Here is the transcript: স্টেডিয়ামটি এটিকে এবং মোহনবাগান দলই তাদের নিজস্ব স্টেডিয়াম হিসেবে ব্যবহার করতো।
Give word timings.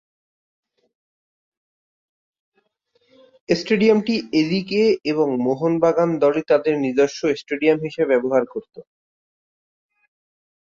স্টেডিয়ামটি 3.49 4.15
এটিকে 4.39 4.81
এবং 5.11 5.27
মোহনবাগান 5.45 6.09
দলই 6.21 6.43
তাদের 6.51 6.73
নিজস্ব 6.85 7.19
স্টেডিয়াম 7.41 7.77
হিসেবে 7.85 8.09
ব্যবহার 8.13 8.43
করতো। 8.53 8.79